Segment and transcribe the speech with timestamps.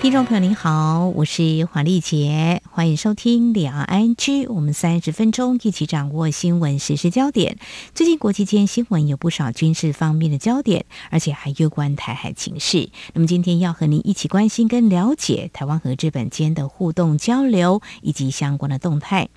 [0.00, 4.46] 听众朋友您好，我是黄丽杰，欢迎收听两岸区。
[4.46, 7.58] 我们三十分钟一起掌握新闻时事焦点。
[7.94, 12.88] 最近国际间新闻有不少军事方面的焦点，而且还攸关台海情势。
[13.12, 19.28] 那么今天要和您一起关心跟了解台湾和日本间的互动交流以及相关的动态。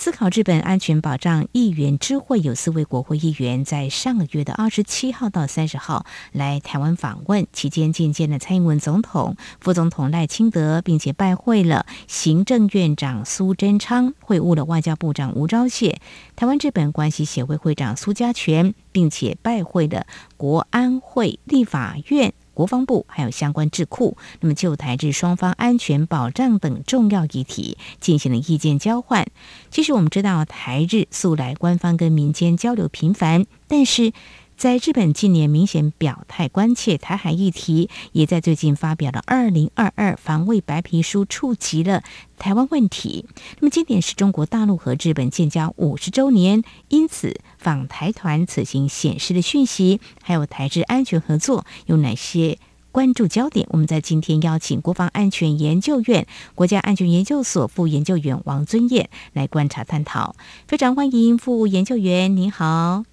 [0.00, 15.94] 思考日本安全保障议员之会有四位国会议员在上个月的二十七号到三十号来台湾访问，期间觐见了蔡英文总统、副总统赖清德，并且拜会了行政院长苏贞昌，会晤了外交部长吴钊燮、
[16.34, 20.06] 台湾日本关系协会会长苏嘉全，并且拜会了
[20.38, 22.32] 国安会、立法院。
[22.60, 29.26] 国防部还有相关智库，那么就台日双方安全保障等重要议题进行了意见交换。
[29.70, 34.12] 其实我们知道，台日素来官方跟民间交流频繁，但是。
[34.60, 42.02] 在日本近年明显表态关切台海议题，也在最近发表了二零二二防卫白皮书，触及了
[42.36, 43.24] 台湾问题。
[43.60, 52.58] 那么今年是中国大陆和日本建交五十周年，因此访台团此行显示的讯息，还有台日安全合作有哪些
[52.92, 53.66] 关注焦点？
[53.70, 60.36] 我们在今天邀请国防安全研究院国家安全研究所副研究员王尊彦来观察探讨。
[60.68, 63.09] 非常欢迎副研究员，您好。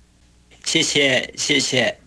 [0.67, 1.97] 谢谢，谢谢。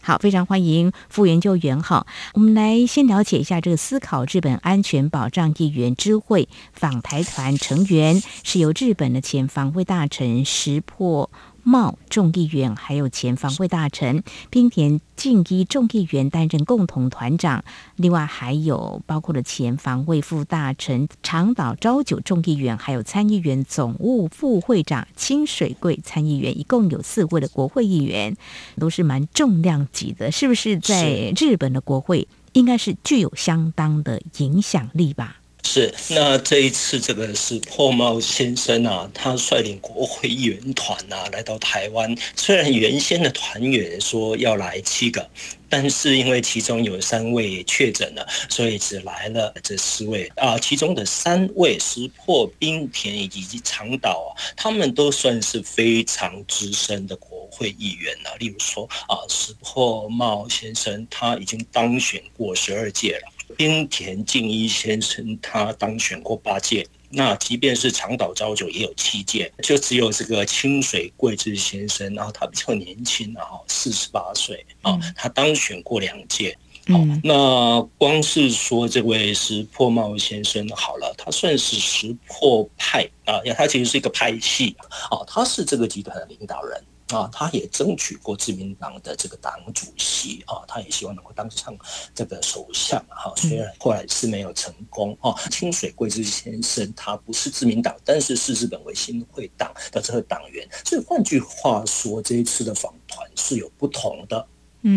[0.00, 1.80] 好，非常欢迎副研究员。
[1.80, 11.30] 好，我们来先了解一下这个思考日本安全保障议员之会访台团成员是由日本的前防卫大臣石破
[11.68, 17.62] 茂众议员，还有前防卫大臣滨田敬一众议员担任共同团长，
[17.96, 28.34] 另外还有包括了前防卫副大臣长岛昭久众议员，还有参议员总务副会长清水贵参议员，一共有四位的国会议员，
[28.78, 30.78] 都是蛮重量级的，是不是？
[30.78, 35.37] 在日本的国会应该是具有相当的影响力吧？
[35.64, 42.16] 是，那这一次这个是破茂先生啊，他率领国会议员团啊来到台湾。
[42.34, 45.28] 虽然原先的团员说要来七个，
[45.68, 50.58] 但是因为其中有三位确诊了，所以只来了这四位啊。
[50.58, 58.34] 其中的三位石破、冰田以及长岛啊，他们都算是非常资深的国会议员了。
[58.38, 63.32] 例如说啊，石破茂先生他已经当选过十二届了。
[63.58, 76.56] 滨田靖一先生他当选过八届，那即便是长岛昭久也有七届，就只有这个清水贵之先生，然后他比较年轻啊，四十八岁啊，他当选过两届。
[76.86, 84.76] 好，那光是说这位石破茂先生好了，他算是石破派啊，他其实是一个派系
[85.10, 86.80] 啊，他是这个集团的领导人。
[87.08, 91.74] 啊，他也争取过自民党的这个党主席啊，他也希望能够当上
[92.14, 95.34] 这个首相哈，虽然后来是没有成功啊。
[95.50, 104.46] 清水贵之先生他不是自民党，但是是日本维新会党的这个党员，所以换句话说，这一次的访团是有不同的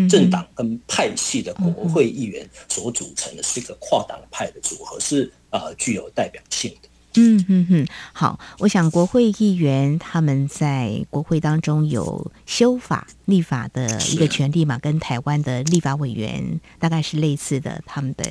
[0.08, 6.88] 政党跟派系的国会议员所组成的，是一个跨党派的组合，是呃具有代表性的。
[7.14, 18.24] 嗯哼哼，好，我想国会议员他们在国会当中有修法、立法的一个权利嘛，跟台湾的立法委员大概是类似的，他们的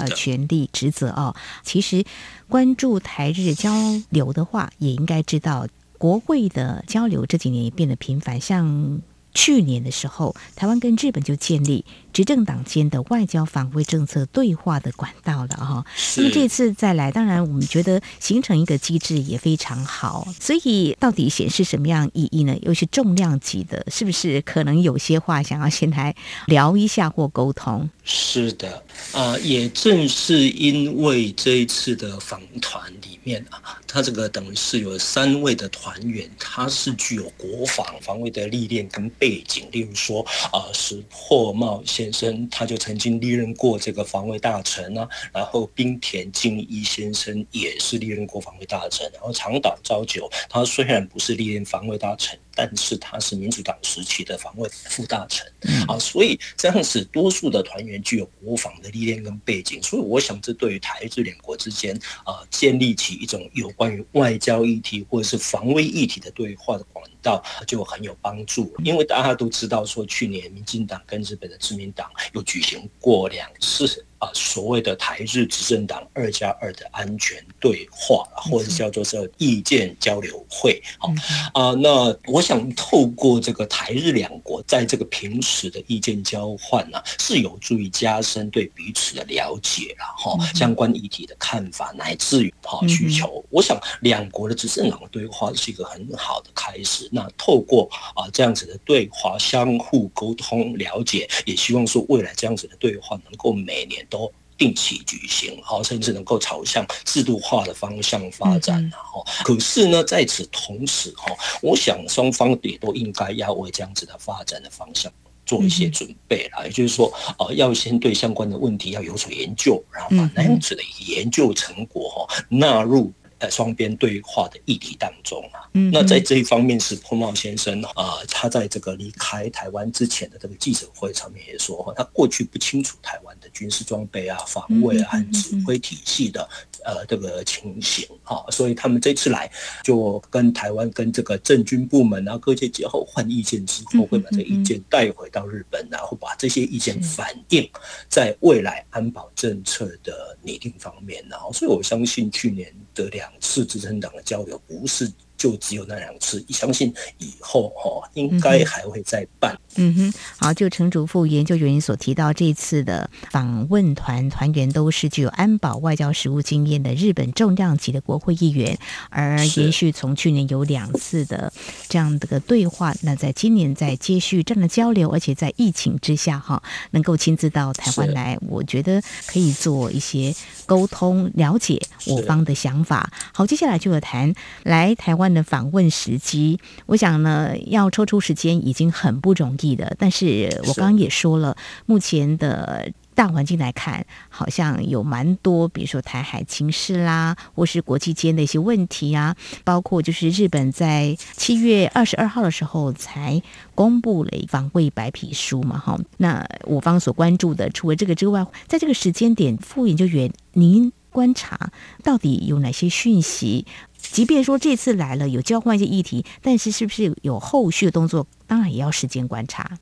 [0.00, 1.34] 呃权利职责哦。
[1.62, 2.04] 其实
[2.48, 3.72] 关注台日交
[4.10, 5.66] 流的话，也应该知道
[5.96, 9.00] 国会的交流这几年也变得频繁，像。
[9.38, 11.84] 去年的时候，台湾跟日本就建立
[12.16, 15.84] 执政党间的外交防卫政策对话的管道了哈。
[16.16, 20.26] 那么这次再来，当然我们觉得形成一个机制也非常好。
[20.40, 22.56] 所以到底显示什么样意义呢？
[22.62, 24.40] 又是重量级的，是不是？
[24.40, 26.16] 可能有些话想要先来
[26.46, 27.90] 聊一下或沟通。
[28.02, 39.66] 是的，啊、呃，也正是因为这一次的访团里面啊，他这个等于是有三位的团员，他是具有国防防卫的历练跟背景。
[39.70, 52.38] 例如说，啊、呃，石破茂先先生他就曾经历任过这个防卫大臣啊，然后滨田敬一先生也是历任过防卫大臣，然后长岛昭久他虽然不是历任防卫大臣。
[52.56, 55.46] 但是他是民主党时期的防卫副大臣
[55.86, 61.94] 啊，所以这样子多数的团员具有国防的历练跟背景，所以我想这对于台日两国之间
[62.24, 68.74] 啊建立起一种有关于外交议题或者是防卫议题的对话的管道就很有帮助。
[68.82, 81.12] 因为大家都知道说，去年民进党跟日本的自民党又举行过两次啊，所谓的台日执政党二加二的安全对话，或者叫做这意见交流会，好
[81.52, 81.74] 啊。
[81.74, 93.44] 那我想透过这个台日两国在这个平时的意见交换呢，是有助于加深对彼此的了解了哈，相关议题的看法乃至于哈需求。
[93.50, 97.06] 我想两国的执政党对话是一个很好的开始。
[97.12, 104.05] 那透过啊这样子的对话，相互沟通了解，也希望说未来这样子的对话能够每年。
[104.08, 111.30] 都定期举行，好，甚至能够朝向制度化的方向发展，然后，可是呢，在此同时，哈，
[111.60, 115.12] 我想双方也都应该要为这样子的发展的方向
[115.44, 123.12] 做一些准备了，也就是说，呃，要先对相关的问题要有所研究，然后把那样子的研究成果哈纳入。
[123.38, 136.48] 呃，双边对话的议题当中啊，那在这一方面，是彭茂先生啊，他在这个离开台湾之前的这个记者会上面也说，他过去不清楚台湾的军事装备啊、防卫啊和指挥体系的
[136.86, 139.50] 呃这个情形啊，所以他们这次来
[139.84, 147.68] 就跟台湾跟这个政军部门啊各界结后换意见之后，会把这意见带回到日本，然后把这些意见反映
[148.08, 155.12] 在未来安保政策的拟定方面，然后，所以我相信去年的两次执政党的交流不是。
[155.38, 159.54] 就只有那两次，相信以后哈应该还会再办。
[159.76, 168.78] 嗯哼，好，就陈主副研究员所提到，这次的访问团团员都是具有安保外交实务经验的日本重量级的国会议员，
[169.10, 171.52] 而延续从去年有两次的
[171.88, 176.62] 这样的个对话，那在今年在接续这样的交流，而且在疫情之下哈，
[176.92, 180.34] 能够亲自到台湾来，我觉得可以做一些
[180.64, 183.10] 沟通，了解我方的想法。
[183.32, 184.32] 好，接下来就有谈
[184.62, 189.92] 来台湾的访问时机，我想呢，要抽出时间已经很不容易了。
[189.98, 199.34] 但是我刚刚也说了，目前的大环境来看，好像有蛮多，比如说台海情势啦，或是国际间的一些问题啊，
[199.64, 203.42] 包括就是日本在七月二十二号的时候才
[203.74, 205.98] 公布了防卫白皮书嘛，哈。
[206.18, 211.70] 那我方所关注的，除了这个之外，在这个时间点，副研究员您观察
[212.04, 213.64] 到底有哪些讯息？
[214.12, 218.26] 即便说这次来了有交换一些议题，但是是不是有后续的动作？
[218.46, 219.78] 当然也要时间观察。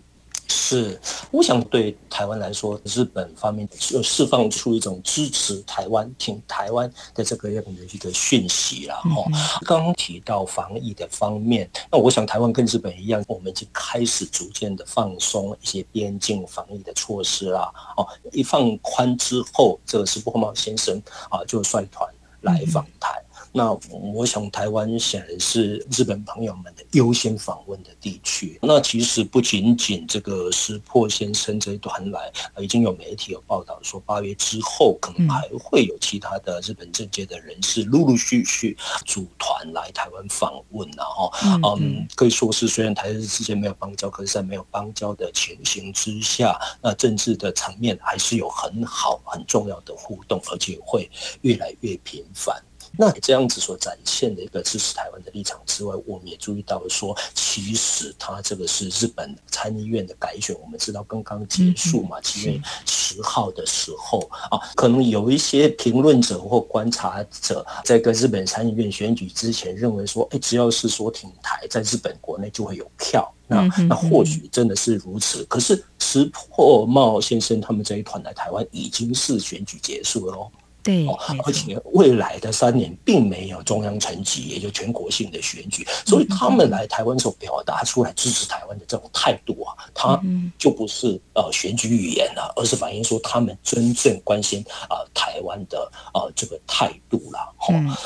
[0.47, 1.01] 是，
[1.31, 8.95] 我想对台湾来说，日本方面就释放出一种支持台湾、挺台湾的这个样的一个讯息了。
[8.95, 9.33] 哈、嗯，
[9.65, 17.73] 刚刚提到防疫的方面，那我想台湾跟日本一样，我们已经开始逐渐的放松一些边境防疫的措施啦。
[17.97, 22.07] 哦，一放宽之后，这个石破茂先生啊就率团
[22.43, 23.11] 来访台。
[23.19, 23.25] 嗯
[23.57, 28.59] 那我想，台湾显然是日本朋友们的优先访问的地区。
[28.61, 40.91] 那其实不仅仅这个石破先生这一团来，已经有媒体有报道说，八月之后可能还会有其他的日本政界的人士陆陆续续组团来台湾访问。
[40.97, 41.33] 然后，
[41.79, 51.09] 嗯，可以说是虽然台日之间没有邦交，可是在没有邦交的情形之下，那政治的层面还是有很好很重要的互动，而且会
[51.43, 52.61] 越来越频繁。
[52.97, 64.21] 那这样子所展现的一个支持台湾的立场之外，我们也注意到说，其实他这个是日本参议院的改选，我们知道刚刚结束嘛，七月十号的时候
[64.51, 73.31] 啊，可能有一些评论者或观察者在跟日本参议院选举之前认为说，哎，只要是说挺台，在日本国内就会有票。
[73.47, 80.51] 那那或许真的是如此，可是石破茂先生他们这一团来台湾已经是选举结束了哦。
[80.85, 81.07] 对，
[81.45, 90.21] 而且未来的三年并没有中央层级，也就全国性的选举，所以他们来台湾所表达出来支持台湾的这种态度啊，他
[90.59, 97.39] 就不是呃选举语言了，而是反映说他们真正关心啊台湾的啊这个态度了。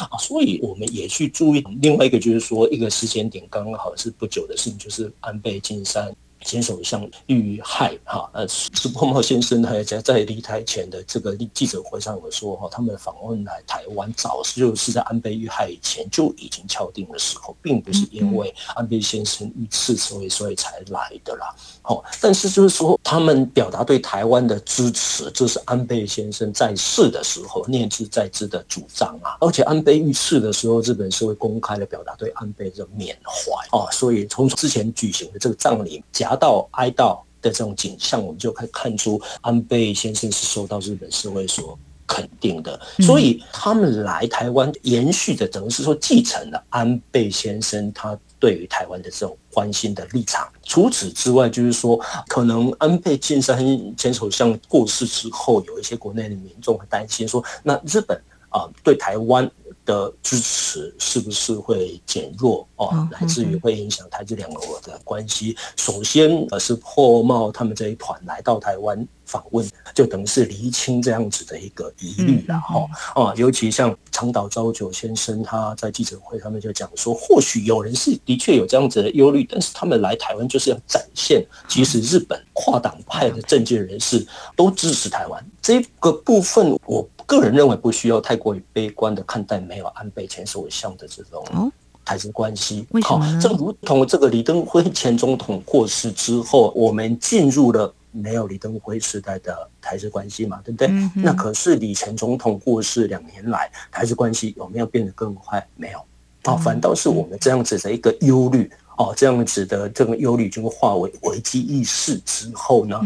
[0.09, 6.15] 啊，所以我们也去注意另外一个，就是说一个时间点刚好是不久的事情，就是安倍晋三。
[6.45, 21.55] 前首相遇害哈，呃，石破茂先生还在在离台前的这个记者会上有说哈，他们访问来台湾早就是在安倍遇害以前就已经敲定的时候，并不是因为安倍先生遇刺所以所以才来的啦。
[21.83, 29.37] 哦，但是就是说他们表达对台湾的支持，这是安倍先生在世的时候念兹在兹的主张啊。
[29.41, 42.79] 而且安倍遇刺的时候，日本社会公开的表达对安倍的缅怀啊，所以从之前举行的这个葬礼达到哀悼的这种景象，我们就可以看出安倍先生是受到日本社会所肯定的。
[42.99, 50.47] 所以他们来台湾，延续的等于是说继承了安倍先生他对于台湾的这种关心的立场。
[50.63, 53.57] 除此之外，就是说，可能安倍晋三
[53.97, 58.15] 前首相过世之后，有一些国内的民众会担心说，那日本
[58.51, 59.51] 啊、呃、对台湾
[59.87, 65.57] 的支持是不是会减弱哦，乃至于会影响台日两国的关系。
[65.77, 72.87] 首先，呃，是破茂他们这一团来到台湾访问，就等于是厘清这样子的一个疑虑了哈。
[73.15, 84.25] 啊，尤其像长岛昭久先生，他在记者会他们就讲说，或许有人是的确有这样子的忧虑，但是他们来台湾就是要展现，其实日本跨党派的政界人士
[84.57, 87.07] 都支持台湾这个部分，我。
[87.29, 91.71] 个人认为不需要太过于悲观的看待没有安倍前首相的这种
[92.09, 92.87] 台日关系。
[93.03, 100.89] 好，这如同这个李登辉前总统过世之后，我们进入了没有李登辉时代的台日关系嘛，对不对？
[101.15, 105.63] 那可是李前总统过世两年来，台日关系有没有变得更坏？
[105.77, 105.99] 没有。
[106.45, 108.71] 哦，反倒是我们这样子的一个忧虑。
[108.99, 113.01] 哦，这样子的这个忧虑就会化为危机意识之后呢，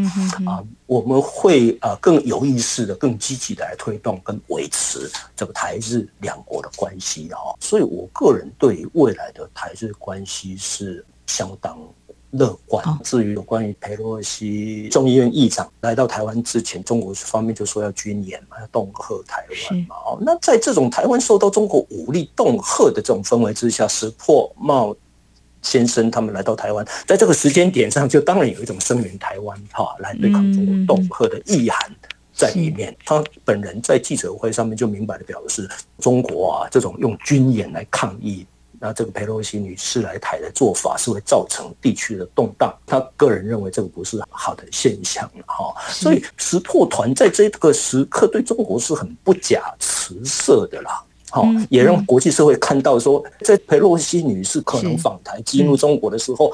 [0.46, 7.36] 啊，我们会啊更有意识的、更积极的来推动跟维持这个台日两国的关系啊。
[7.60, 11.78] 所以我个人对于未来的台日关系是相当
[12.30, 12.82] 乐观。
[13.04, 19.96] 至于有关于佩洛西众议院议长来到台湾之前，中国方面就说要军演嘛，要恫吓台湾嘛。
[20.06, 24.96] 哦，那在这种台湾受到中国武力恫吓的这种氛围之下，石破茂
[25.62, 31.90] 先生他们来到台湾，在这个时间点上，就当然有一种声援台湾哈，来对抗中国恫吓的意涵
[32.34, 32.94] 在里面。
[33.04, 38.44] 他本人在记者会上面就明白的表示，中国啊这种用军演来抗议，
[38.80, 42.76] 那这个佩洛西女士来台的做法是会造成地区的动荡。
[42.84, 51.04] 他个人认为这个不是好的现象哈，所以石破团在这个时刻对中国是很不假辞色的啦。
[51.32, 56.52] 好，也让国际社会看到说，在裴洛西女士可能访台激怒中国的时候，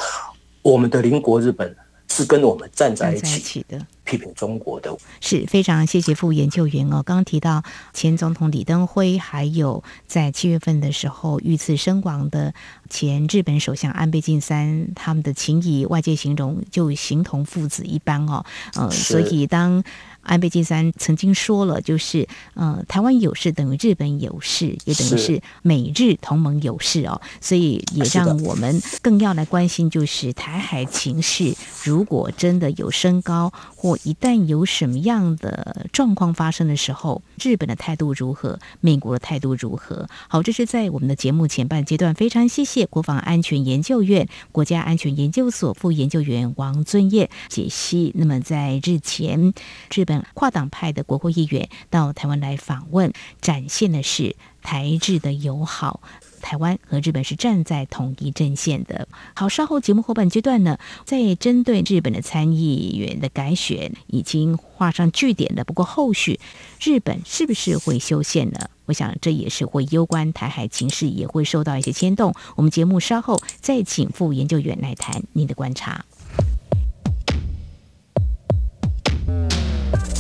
[0.63, 1.77] 我们的邻国日本
[2.09, 3.77] 是跟我们站在一起的，
[4.09, 4.97] 批评中国的。
[5.21, 7.03] 是非常谢谢副研究员哦。
[7.05, 7.63] 刚刚提到
[7.93, 12.55] 前总统李登辉，还有在七月份的时候遇刺身亡的
[12.89, 18.45] 前日本首相安倍晋三，他们的情谊，外界形容就形同父子一般哦。
[18.75, 19.85] 呃，所以当。
[20.21, 40.09] 安倍晋三曾经说了，就是呃，台湾有事等于日本有事，也等于是美日同盟有事哦，所以也让我们更要来关心，就是台海情势，如果真的有升高，或一旦有什么样的状况发生的时候，日本的态度如何，美国的态度如何？
[40.29, 48.13] 好，这是在我们的节目前半阶段，非常谢谢国防安全研究院国家安全研究所副研究员王尊彦解析。
[48.15, 49.55] 那么在日前，
[49.95, 50.19] 日本。
[50.35, 56.01] 跨党派的国会议员到台湾来访问，展现的是台日的友好。
[56.39, 59.07] 台湾和日本是站在同一阵线的。
[59.35, 65.65] 好，稍后节目后半阶段呢，在针对日本的参议员的改选已经画上句点了。
[65.65, 66.41] 不过后续
[66.81, 68.71] 日本是不是会修宪呢？
[68.87, 72.35] 我想这也是会攸关台海情势，也会受到一些牵动。
[72.57, 76.05] 我们节目稍后再请副研究员来谈您的观察。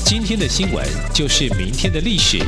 [0.05, 2.39] 今天的新闻就是明天的历史，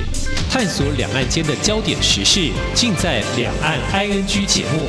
[0.50, 4.80] 探索两岸间的焦点时事，尽在《两岸 ING》节目。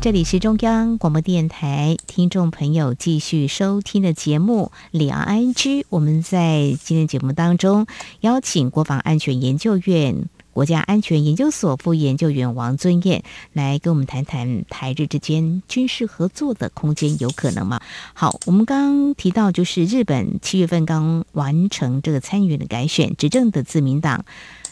[0.00, 5.52] 这里是中央广播电台听众朋友继续收听的节目《两岸 ING》。
[5.90, 7.86] 我们在今天节目当中
[8.20, 10.24] 邀请国防安全研究院。
[10.54, 17.80] 国家安全研究所副研究员王尊彦来跟我们谈谈台日之间军事合作的空间有可能吗？
[18.14, 24.24] 好，我们刚刚提到，就是日本七月份刚完成这个参议员的改选，执政的自民党，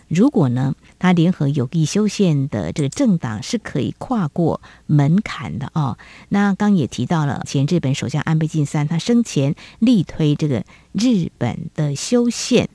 [0.07, 5.99] 如果呢，他联合有意修宪的这个政党是可以跨过门槛的哦。
[6.29, 12.69] 那刚也提到了前日本首相安倍晋三，他生前力推这个日本的修宪。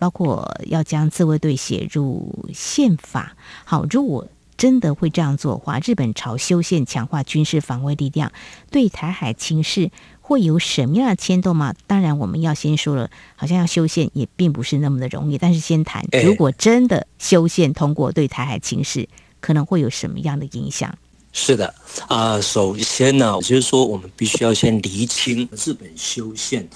[0.00, 3.36] 包括要将自卫队写入宪法。
[3.64, 4.26] 好，如果
[4.56, 8.32] 真的会这样做的话，日本朝修宪强化军事防卫力量，
[8.70, 9.90] 对台海情势
[10.20, 11.74] 会有什么样的牵动吗？
[11.86, 15.38] 当然，我们要先说了，好像要修宪也并不是那么的容易。
[15.38, 19.08] 但是先谈，如果真的修宪通过，对台海情势
[19.40, 20.94] 可能会有什么样的影响？
[21.32, 21.66] 是的，
[22.08, 26.68] 啊、呃，首先呢，就是说我们必须要先厘清日本修宪。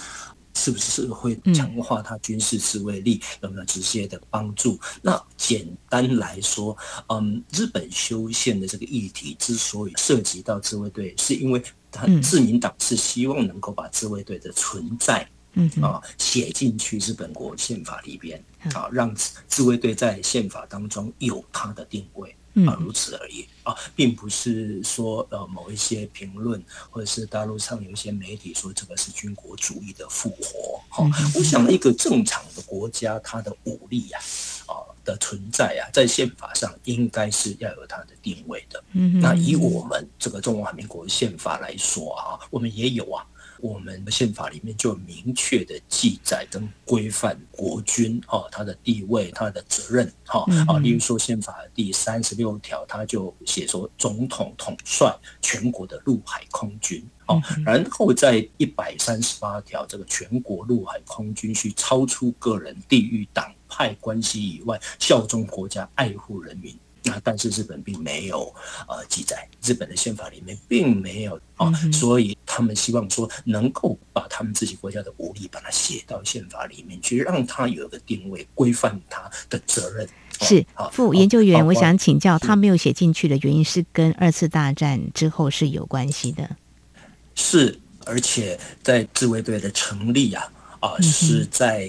[0.54, 4.78] 是不是会强化它军事自卫力，有没有直接的帮助？
[5.02, 6.76] 那简单来说，
[7.08, 18.42] 嗯，日本修宪的这个议题之所以涉及到自卫队，是因为他自民党是希望能够把自卫队的存在嗯啊，写进去日本国宪法里边
[18.73, 19.14] 啊，让
[19.46, 22.34] 自卫队在宪法当中有它的定位。
[22.66, 31.04] 啊，如此而已啊，并不是说呃某一些评论或者是大陆上有一些媒体说这个是军国主义的复活哈。
[31.34, 34.18] 我想一个正常的国家，它的武力呀
[34.66, 38.82] 啊的存在啊，在宪法上应该是要有它的定位的。
[38.92, 43.26] 嗯那以我们这个中华民国宪法来说啊，我们也有啊。
[43.64, 66.78] 我们的宪法里面就明确的记载跟规范国军哈，他的地位、他的责任哈啊，例如说宪法第三十六条，他就写说总统统帅全国的陆海空军哦，然后在一百三十八条，这个全国陆海空军需超出个人、地域、党派关系以外，效忠国家、爱护人民。
[67.04, 68.52] 那但是日本并没有
[68.88, 80.08] 呃记载，日本的宪法里面并没有啊，所以他们希望说能够把他们自己国家的武力把它写到宪法里面去，让它有一个定位，规范它的责任。
[80.40, 86.56] 是副研究员，我想请教，他没有写进去的原因是跟二次大战之后是有关系的。
[87.34, 91.88] 是，而且在自卫队的成立啊啊是在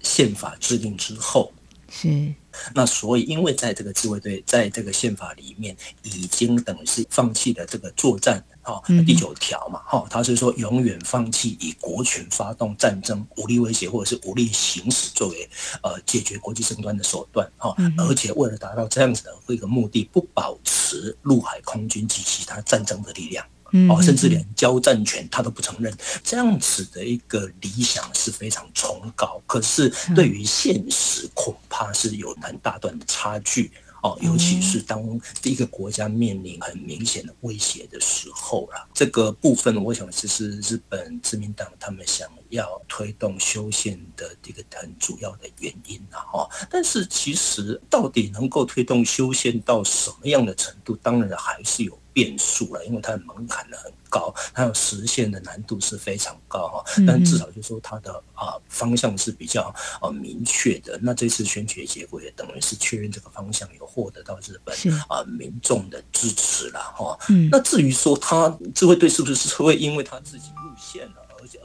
[0.00, 1.52] 宪法制定之后。
[1.96, 2.34] 是。
[2.74, 15.48] 那所以，因为在这个自卫队在这个宪法里面，已经等于是放弃了这个作战，哈，第九条嘛，哈，他是说永远放弃以国权发动战争、武力威胁或者是武力行使作为
[15.82, 23.44] 呃解决国际争端的手段，哈，而且为了达到这样子的一个目的，不保持陆海空军及其他战争的力量。
[23.90, 25.92] 哦，甚至连交战权他都不承认，
[26.22, 35.02] 这样子的一个理想是非常崇高，可是对于现实恐怕是有很大段的差距哦，尤其是当
[35.42, 38.88] 一个国家面临很明显的威胁的时候了。
[38.94, 46.48] 这个部分，我想这是日本自民党他们想要推动修宪的一个很主要的原因了哈。
[46.70, 51.98] 但是其实到底能够推动修宪到什么样的程度，当然还是有。
[52.16, 56.84] 变数了，因为它的门槛呢很高，它要实现的难度是非常高哈。
[57.06, 60.98] 但至少就是说它的啊方向是比较呃明确的。
[61.02, 64.74] 那这次选举结果也等于是确认这个方向有获得到日本
[65.10, 67.18] 啊民众的支持了哈。
[67.50, 71.16] 那至于说他智慧队是不是会因为他自己路线呢？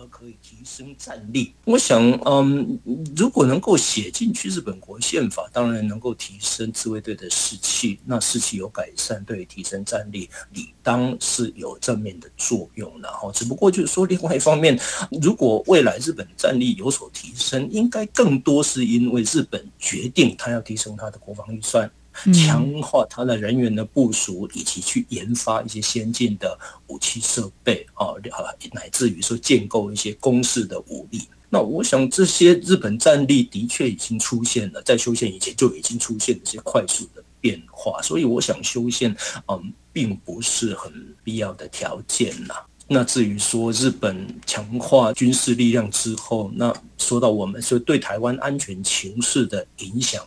[0.01, 2.79] 而可以提升战力，我想，嗯，
[3.15, 13.31] 如果能够写进去日本国宪法，当然能够提升自卫队的士气，那士气有改善，对于提升战力，理当是有正面的作用的哈。
[13.31, 14.79] 只不过就是说，另外一方面，
[15.21, 21.89] 如果未来日本战力有所提升，应该更多是因为日本决定他要提升他的国防预算。
[22.33, 28.13] 强化他的人员的部署，以及去研发一些先进的武器设备啊，
[28.73, 31.27] 乃至于说建构一些攻势的武力。
[31.49, 39.13] 那我想这些日本战力的确已经出现了，在修宪以前就已经出现了一些快速的变化，所以我想修宪
[39.47, 40.93] 嗯，并不是很
[41.23, 42.55] 必要的条件呐。
[42.93, 50.21] 那至于说日本强化军事力量之后，那说到我们说对台湾安全情势的影响，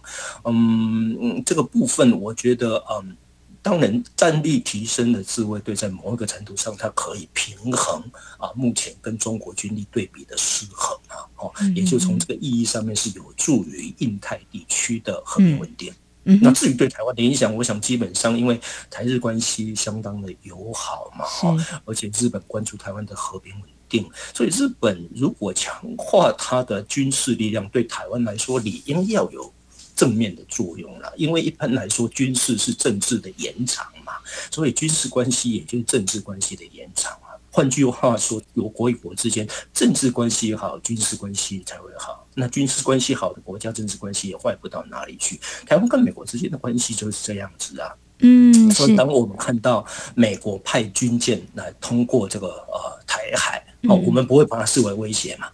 [0.45, 3.15] 嗯，这个部分我觉得，嗯，
[3.61, 8.03] 当然战力提升的自卫队在某一个程度上，它可以平衡
[8.39, 15.93] 啊目前跟中国军力对比的失衡啊，哦，也就从这个意义上面是有助于印太地区的和平稳定。
[16.41, 18.61] 那至于对台湾的影响，我想基本上因为
[18.91, 29.53] 台日关系相当的友好嘛，哈，而且日本关注台湾的和平稳定，所以日本如果强化它的军事力量，对台湾来说理应要有
[29.95, 31.13] 正面的作用了。
[31.17, 34.15] 因为一般来说，军事是政治的延长嘛，
[34.51, 37.24] 所以军事关系也就是政治关系的延长啊。
[37.55, 42.27] 换句话说，有国与国之间政治关系好，军事关系才会好。
[42.35, 45.39] 那军事关系好的国家，政治关系也坏不到哪里去。
[45.65, 47.95] 台湾跟美国之间的关系就是这样子啊。
[48.19, 49.87] 嗯，所以当我们看到
[50.17, 55.47] 美国派军舰来通过这个呃台海，哦，我们不会把它视为威胁嘛？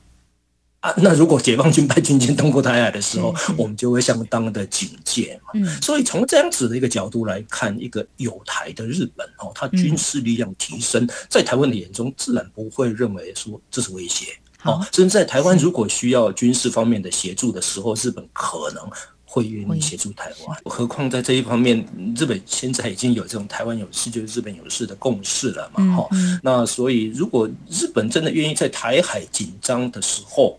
[0.81, 5.51] 啊，那如果解放军派军舰通过台海的时候，我们就会相当的警戒嘛。
[5.55, 14.27] 嗯，所以从这样子的一个角度来看，一个有台的日本哦，它军事力量提升，在台湾的眼中，自然不会认为说这是威胁。
[14.59, 18.83] 好，甚至在台湾如果需要军事方面的协助的时候，日本可能
[19.27, 20.59] 会愿意协助台湾。
[20.65, 25.97] 何况在这一方面，日本现在已经有这种台湾有事就是日本有事的共识了嘛。
[25.97, 26.09] 哈，
[26.43, 30.59] 那所以如果日本真的愿意在台海紧张的时候，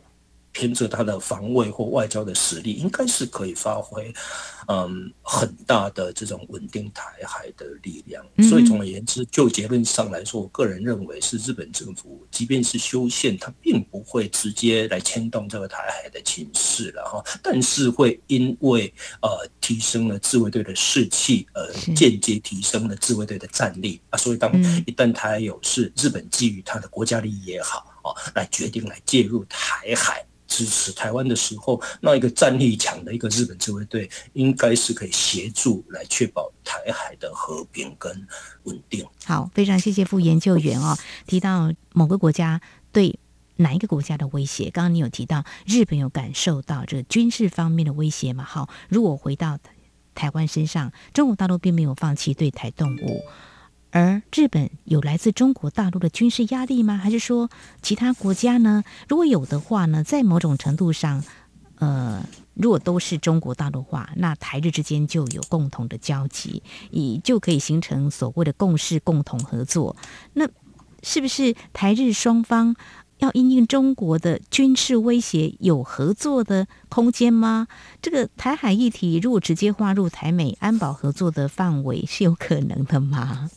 [0.54, 4.14] 凭着他的防卫或外交的实力，应该是可以发挥，
[4.68, 8.24] 嗯，很大的这种稳定台海的力量。
[8.50, 19.30] 所以总而言之，就结论上来说，我个人认为是日本政府，即便是修宪，它并不会直接来牵动这个台海的情势了哈，但是会因为呃
[19.62, 24.52] 提升了自卫队的士气，呃间接提升了自卫队的战力啊，所以当
[24.86, 30.26] 一旦台海有事，日本基于它的国家利益也好啊，来决定来介入台海。
[30.52, 38.28] 支持台湾的时候，那一个战力强的一个日本自卫队，应该是可以协助来确保台海的和平跟
[38.64, 39.08] 稳定。
[39.24, 42.60] 好，非常谢谢副研究员哦，提到某个国家
[42.92, 43.18] 对
[43.56, 48.44] 哪一个国家的威胁，刚刚你有提到日本有感受到这个军事方面的威胁吗？
[48.44, 49.58] 好，如果回到
[50.14, 53.24] 台湾身上，中国大陆并没有放弃对台动武。
[53.92, 56.98] 而日本有来自中国大陆的军事压力吗？
[56.98, 57.50] 还是说
[57.82, 58.84] 其他国家呢？
[59.08, 61.24] 如果有的话呢，在某种程度上，
[61.76, 62.24] 呃，
[62.54, 69.96] 如果都是中国大陆话，那台日之间就有共同的交集，以就可以形成所谓的共识、共同合作。
[70.34, 70.48] 那
[71.04, 72.76] 是不是台日双方
[73.18, 77.68] 要因应中国的军事威胁有合作的空间吗？
[78.02, 83.50] 这个台海议题如果直接划入台美安保合作的范围，是有可能的吗？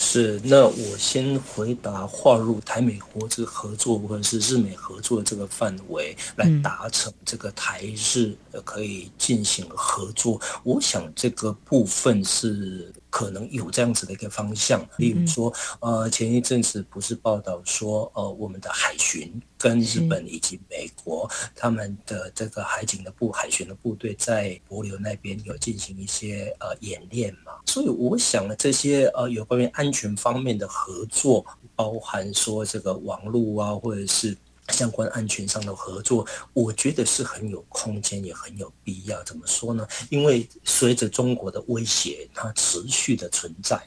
[0.00, 7.82] 是，那我先回答划入台美国这个合作或者是日美合作的这个范围，来达成这个台
[8.14, 8.32] 日
[8.64, 10.40] 可以进行合作。
[10.62, 12.92] 我想这个部分是。
[13.18, 34.36] 可能有这样子的一个方向，例如说，呃，前一阵子不是报道说，呃，我们的海巡跟日本以及美国他们的这个海警的部海巡的部队在帛琉那边有进行一些呃演练嘛，所以我想呢，这些呃有关于安全方面的合作，包含说这个网络啊，或者是。
[34.68, 39.22] 相关安全上的合作，我觉得是很有空间，也很有必要。
[39.24, 39.86] 怎么说呢？
[40.10, 43.80] 因为随着中国的威胁，它持续的存在，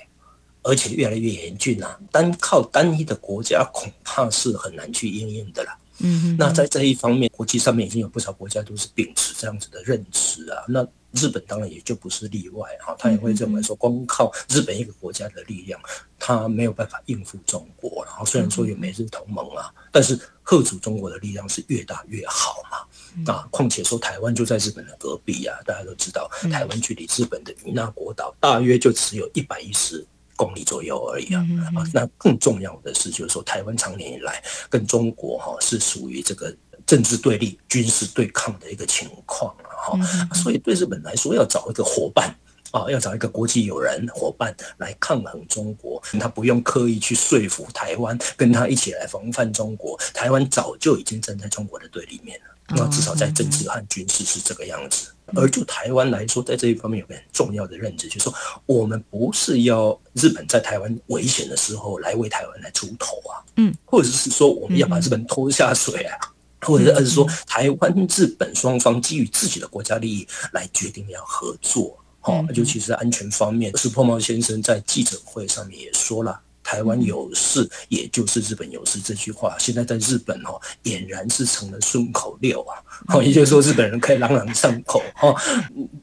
[0.63, 5.77] 而且越来越严峻啊，单靠单一的国家恐怕是很难去应用的了。
[5.99, 10.63] 嗯，那在这一方面，国际上面已经有不少国家都是秉持这样子的认知啊。
[10.67, 15.79] 那日本当然也就不是例外哈，他也会认为说，光靠日本一个国家的力量，
[16.17, 18.03] 他没有办法应付中国。
[18.05, 23.31] 然后虽然说有美日同盟啊，但是吓阻中国的力量是越大越好嘛。
[23.33, 30.05] 啊，况且说台湾就在日本的隔壁啊，大家都知道，台湾距离日本的与那国岛大约就只有一百一十
[30.37, 31.45] 公里左右而已啊。
[31.75, 36.55] 啊，那更重要的是，就是说台湾长年以来跟中国哈是属于这个
[36.91, 39.71] 政治对立、军事对抗的一个情况啊。
[39.81, 39.97] 好，
[40.33, 42.35] 所以对日本来说，要找一个伙伴
[42.71, 52.47] 啊，要找一个国际友人伙伴来抗衡中国，他不用刻意去说服台湾跟他一起来防范中国，台湾早就已经站在中国的对立面了。
[52.75, 55.07] 那至少在政治和军事是这个样子。
[55.33, 58.33] 而就台湾来说，在这一方面有个很重要的认知，就是说
[58.65, 66.17] 我们不是要日本在台湾危险的时候来为台湾来出头啊，嗯，或者是说我们要把日本拖下水啊。
[66.61, 73.75] 或者是说，台湾、日本双方基于自己的国家利益来决定要合作，哈，尤其是安全方面。
[73.77, 85.35] 石破茂先生在记者会上面也说了，台湾有事，也就是日本有事这句话，现在在日本哦，俨然是成了顺口溜啊，哦，也就是说日本人可以朗朗上口，哦，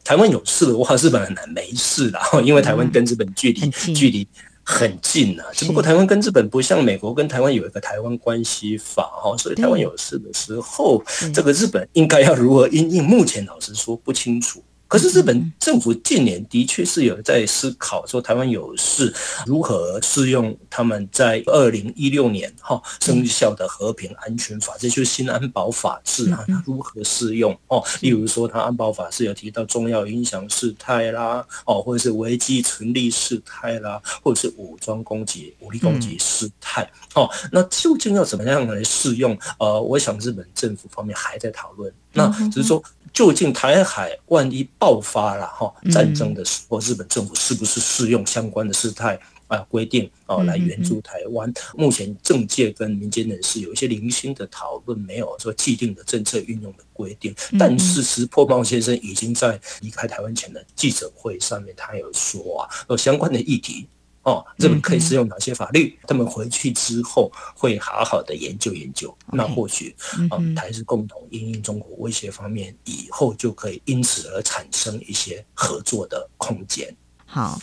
[0.04, 4.26] 台湾有事的话，日本很难没事的，因为台湾跟日本距离距离。
[4.70, 11.02] 很近呐、啊，只不过台湾跟日本不像美国跟台湾有一个台湾关系法哈，所以台湾有事的时候，
[11.32, 13.02] 这个日本应该要如何应应？
[13.02, 14.62] 目前老实说不清楚。
[14.88, 27.84] 可是日本政府近年的确是有在思考说，台湾有事如何适用他们在二零一六年哈生效的和平安全法，这就是新安保法制啊，如何适用哦？
[28.00, 37.28] 例如说，他安保法是有提到重要影响事态啦，哦，或者是危机存立事态啦，或者是武装攻击、武力攻击事态哦。
[37.52, 39.38] 那究竟要怎么样来适用？
[39.58, 41.92] 呃，我想日本政府方面还在讨论。
[42.14, 42.82] 那只是说。
[43.10, 51.52] 究竟台海万一爆发了哈战争的时候，日本政府是不是适用相关的事态啊规定啊来援助台湾？
[51.76, 57.34] 目前政界跟民间人士有一些零星的讨论，没有说既定的政策运用的规定。
[57.58, 63.88] 但是石破茂先生已经在离开台湾前的记者会上面，他有说啊，有相关的议题。
[64.22, 65.98] 哦，日本可以适用哪些法律？
[66.06, 69.16] 他们回去之后会好好的研究研究。
[69.32, 69.96] 那或许，
[70.30, 76.94] 嗯，台日共同因应中国威胁方面，以后就可以因此而产生一些合作的空间。
[77.24, 77.58] 好，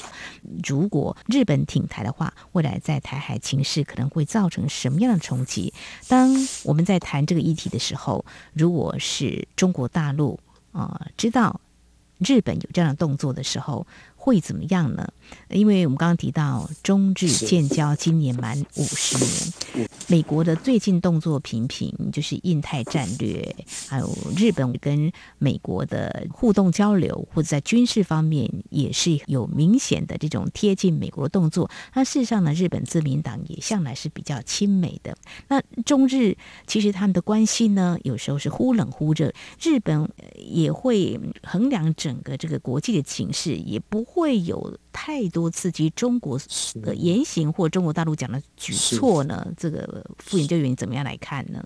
[0.64, 5.74] 如果日本挺台的话，未来在台海情势可能会造成什么样的冲击？
[6.08, 10.40] 当我们在谈这个议题的时候，如果是中国大陆
[10.72, 11.60] 啊、呃，知道
[12.20, 13.86] 日本有这样的动作的时候，
[14.26, 15.08] 会怎么样呢？
[15.52, 23.56] 因为我们刚刚提到中日建交今年满五十年，美国的最近动作频频，就是印太战略，
[23.88, 31.70] 还有日本跟美国的互动交流，或者在军事方面也是有明显的这种贴近美国的动作。
[31.94, 35.16] 那事实上呢，日本自民党也向来是比较亲美的。
[35.50, 36.36] 那中日
[36.66, 46.40] 其实他们的关系呢，有时候是忽冷忽热，日本也会衡量整个这个国际的情势，也不会有太多刺激中国
[46.82, 49.46] 的言行或中国大陆讲的举措呢？
[49.58, 51.62] 这个副研究员怎么样来看呢？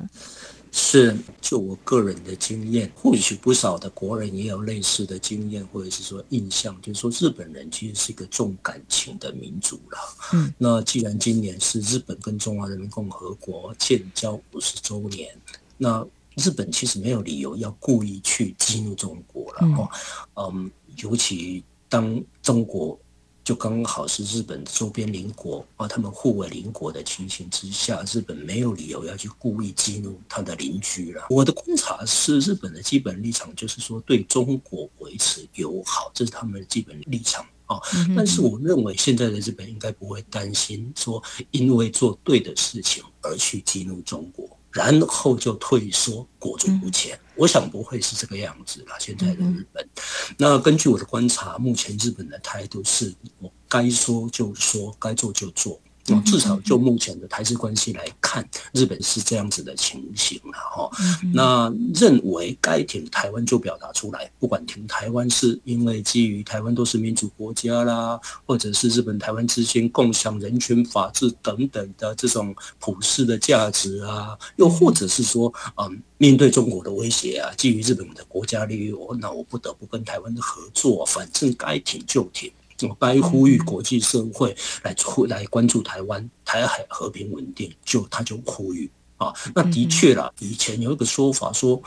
[0.71, 9.97] 是，就我个人的经验，或许不少的国人也有类似的经验，或者是说印象，就是说日本人其实是一个重感情的民族了。
[10.33, 15.29] 嗯，那既然今年是日本跟中华人民共和国建交五十周年，
[15.77, 16.03] 那
[16.35, 19.67] 日本其实没有理由要故意去激怒中国了。
[19.77, 19.89] 哦，
[20.35, 22.99] 嗯，尤其当中国。
[23.43, 31.25] 就刚好是日本周边邻国啊，他们互为邻国的情形之下，日本没有理由要去故意激怒他的邻居了。
[31.29, 37.79] 我的观察是，日本的基本立场就是说对中国维持友好，这是他们的基本立场啊。
[38.15, 44.58] 但是我认为现在的日本应该不会担心说，因为做对的事情而去激怒中国。
[44.71, 47.19] 然后就退缩，裹足不前。
[47.35, 48.95] 我想不会是这个样子了。
[48.99, 49.89] 现在的日本，
[50.37, 55.79] 那根据我的观察，目前日本的态度是我该说就说，该做就做。
[56.23, 60.89] 至少就目前的台日关系来看，日本是这样子的情形了哈。
[61.33, 82.51] 那认为该挺台湾就表达出来，不管挺台湾是因为基于台湾都是民主国家啦，或者是日本台湾之间共享人权、法治等等的这种普世的价值啊，又或者是说，嗯，面对中国的威胁啊，基于日本的国家利益，我那我不得不跟台湾的合作，反正该挺就挺。
[82.87, 89.33] 我该呼吁国际社会来出来关注台湾台海和平稳定，就他就呼吁啊。
[89.53, 91.81] 那的确啦，以前有一个说法说，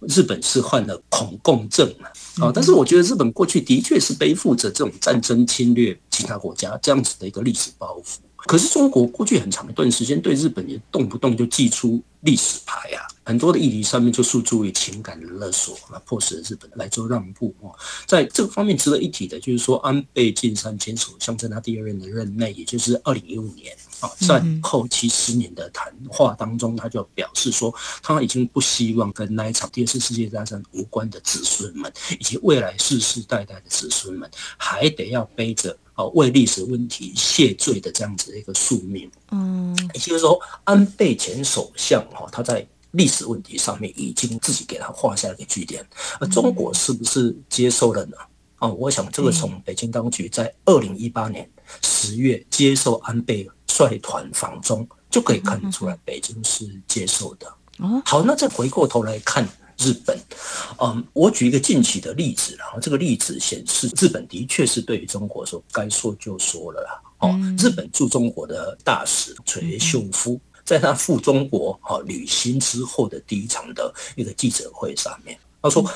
[0.00, 1.88] 日本是患了恐共症
[2.38, 2.52] 啊。
[2.54, 8.18] 但是我觉得日本过去的确是背负着这种战争侵略其他国家这样子的一个历史包袱。
[8.48, 17.76] 可是中国过去很长一段时间对日本也动不动就祭出历史牌啊，很多的议题上面就诉诸于情感的勒索，那迫使日本来做让步哦。
[18.06, 35.76] 在这个方面值得一提的，就是说安倍晋三签署相在他第二任的任内，也就是二零一五年啊，在后期十年的谈话当中，他就表示说，他已经不希望跟那一场第二次世界大战无关的子孙们，以及未来世世代代的子孙们，还得要背着。
[35.98, 45.84] 哦，为历史问题谢罪的这样子的一个宿命，嗯，也就是说，安倍前首相哈，他在历史问题上面已经自己给他画下了一个句点，
[46.20, 48.16] 而中国是不是接受了呢？
[48.60, 51.50] 哦，我想这个从北京当局在二零一八年
[51.82, 57.46] 十月接受安倍率团访中就可以看得出来，北京是接受的。
[57.78, 59.48] 哦，好，那再回过头来看。
[59.78, 60.18] 日本，
[60.80, 67.00] 嗯，我举一个近期的例子，然后这个例子显示，日本的确是对于中国说该说就说了啦。
[67.20, 75.88] 哦，日本驻中国的大使垂秀夫，在他赴中国哈旅行之后的第一场的一个记者会上面，他说，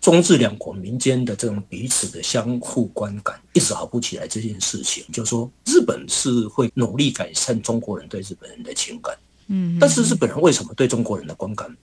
[0.00, 9.16] 中日两国民间的这种彼此的相互观感一直好不起来这件事情，就是说日本是会努力改善中国人对日本人的情感，
[9.48, 11.74] 嗯，但是日本人为什么对中国人的观感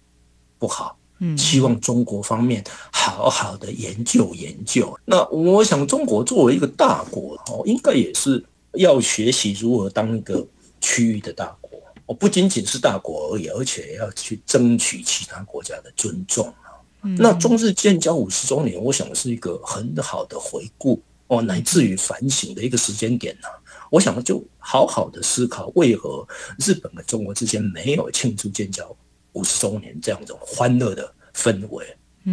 [0.60, 0.97] 不好？
[1.38, 4.97] 希望中国方面好好的研究研究。
[5.05, 10.45] 那我想，中国作为一个大国哦，应该也是要学习如何当一个
[10.79, 11.71] 区域的大国。
[12.07, 16.53] 哦，不仅仅是大国而已，而且要去争取其他国家的尊重。
[17.01, 23.47] 那中日建交五十周年，我想是一个很好的回顾哦，乃至于反省的一个时间点呢。
[23.89, 26.27] 我想就好好的思考，为何
[26.60, 28.95] 日本和中国之间没有庆祝建交。
[29.34, 31.86] 五十周年这样一种欢乐的氛围，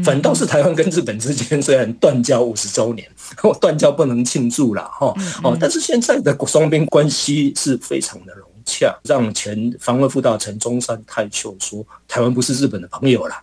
[0.04, 3.08] 反倒是台湾跟日本之间虽然断交五十周年，
[3.60, 5.14] 断交不能庆祝了哈。
[5.42, 13.42] 哦，但是现在的双边关系是非常的融洽，让前防卫副大臣中山泰秀说，台湾不是日本的朋友啦，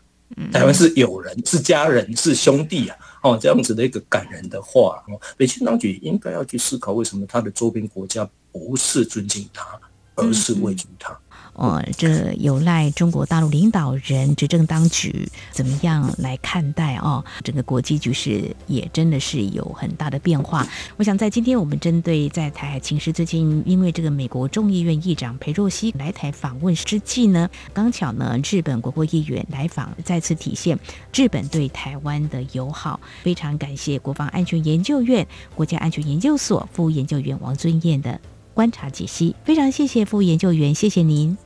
[0.52, 9.66] 台湾是友人，是家人，是兄弟啊哦，这样子的一个感人的话哦，北京当局应该要去思考，为什么他的周边国家不是尊敬他，
[10.14, 11.18] 而是畏惧他。
[11.56, 17.24] 呃，这有赖中国大陆领导人执政当局怎么样来看待哦？
[17.44, 20.68] 整个国际局势也真的是有很大的变化。
[20.98, 30.78] 我想在今天我们针对在台海情势，最近因为这个美国众议院议长裴若曦来台访问之际呢，刚巧呢日本国会议员来访，再次体现
[31.14, 33.00] 日本对台湾的友好。
[33.24, 38.20] 非常感谢国防安全研究院国家安全研究所副研究员王尊彦的
[38.54, 39.36] 观察解析。
[39.46, 41.45] 非常谢谢副研究员，谢谢您。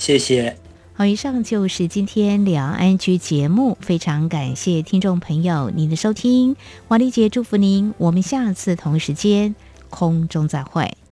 [0.00, 0.56] 谢谢。
[0.94, 6.56] 好，以上就是今天两岸居节目，非常感谢听众朋友您的收听，
[6.88, 9.54] 瓦丽姐祝福您，我们下次同一时间
[9.90, 10.90] 空中再会。